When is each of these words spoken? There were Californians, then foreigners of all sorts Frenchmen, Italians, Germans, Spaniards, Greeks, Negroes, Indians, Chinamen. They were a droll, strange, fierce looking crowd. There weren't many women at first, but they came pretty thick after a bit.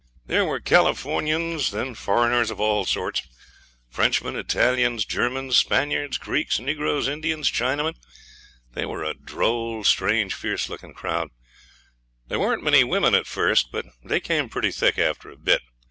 There 0.25 0.45
were 0.45 0.59
Californians, 0.59 1.69
then 1.69 1.93
foreigners 1.93 2.49
of 2.49 2.59
all 2.59 2.85
sorts 2.85 3.21
Frenchmen, 3.87 4.35
Italians, 4.35 5.05
Germans, 5.05 5.57
Spaniards, 5.57 6.17
Greeks, 6.17 6.59
Negroes, 6.59 7.07
Indians, 7.07 7.51
Chinamen. 7.51 7.93
They 8.73 8.83
were 8.83 9.03
a 9.03 9.13
droll, 9.13 9.83
strange, 9.83 10.33
fierce 10.33 10.69
looking 10.69 10.95
crowd. 10.95 11.29
There 12.27 12.39
weren't 12.39 12.63
many 12.63 12.83
women 12.83 13.13
at 13.13 13.27
first, 13.27 13.71
but 13.71 13.85
they 14.03 14.19
came 14.19 14.49
pretty 14.49 14.71
thick 14.71 14.97
after 14.97 15.29
a 15.29 15.37
bit. 15.37 15.61